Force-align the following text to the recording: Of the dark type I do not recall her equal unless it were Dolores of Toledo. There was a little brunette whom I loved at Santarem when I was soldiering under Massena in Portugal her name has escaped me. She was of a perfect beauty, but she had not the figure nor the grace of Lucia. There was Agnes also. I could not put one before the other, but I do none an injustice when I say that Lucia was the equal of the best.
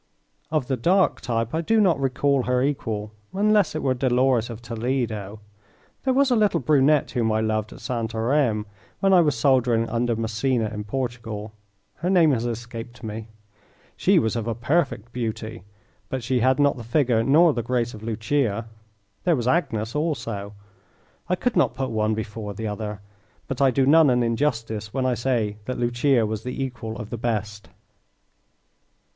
Of 0.49 0.65
the 0.65 0.77
dark 0.77 1.21
type 1.21 1.53
I 1.53 1.61
do 1.61 1.79
not 1.79 1.99
recall 1.99 2.41
her 2.41 2.63
equal 2.63 3.11
unless 3.35 3.75
it 3.75 3.83
were 3.83 3.93
Dolores 3.93 4.49
of 4.49 4.59
Toledo. 4.59 5.41
There 6.05 6.13
was 6.15 6.31
a 6.31 6.35
little 6.35 6.59
brunette 6.59 7.11
whom 7.11 7.31
I 7.31 7.39
loved 7.39 7.71
at 7.71 7.81
Santarem 7.81 8.65
when 8.99 9.13
I 9.13 9.21
was 9.21 9.35
soldiering 9.37 9.87
under 9.87 10.15
Massena 10.15 10.69
in 10.73 10.85
Portugal 10.85 11.53
her 11.97 12.09
name 12.09 12.31
has 12.31 12.47
escaped 12.47 13.03
me. 13.03 13.27
She 13.95 14.17
was 14.17 14.35
of 14.35 14.47
a 14.47 14.55
perfect 14.55 15.13
beauty, 15.13 15.65
but 16.09 16.23
she 16.23 16.39
had 16.39 16.57
not 16.59 16.77
the 16.77 16.83
figure 16.83 17.23
nor 17.23 17.53
the 17.53 17.61
grace 17.61 17.93
of 17.93 18.01
Lucia. 18.01 18.67
There 19.23 19.35
was 19.35 19.47
Agnes 19.47 19.93
also. 19.95 20.55
I 21.29 21.35
could 21.35 21.55
not 21.55 21.75
put 21.75 21.91
one 21.91 22.15
before 22.15 22.55
the 22.55 22.65
other, 22.65 23.01
but 23.47 23.61
I 23.61 23.69
do 23.69 23.85
none 23.85 24.09
an 24.09 24.23
injustice 24.23 24.95
when 24.95 25.05
I 25.05 25.13
say 25.13 25.57
that 25.65 25.77
Lucia 25.77 26.25
was 26.25 26.41
the 26.41 26.63
equal 26.63 26.97
of 26.97 27.11
the 27.11 27.19
best. 27.19 27.69